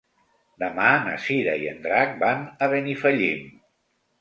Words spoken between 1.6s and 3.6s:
i en Drac van a Benifallim.